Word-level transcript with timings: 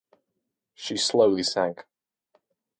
She 0.73 0.97
slowly 0.97 1.43
sank. 1.43 1.85